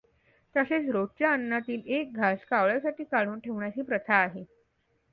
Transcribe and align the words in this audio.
तसेच 0.55 0.89
रोजच्या 0.89 1.31
अन्नातील 1.33 1.81
एक 1.97 2.13
घास 2.13 2.45
कावळ्यासाठी 2.49 3.03
काढून 3.03 3.39
ठेवण्याची 3.39 3.81
प्रथा 3.83 4.15
आहे. 4.15 4.43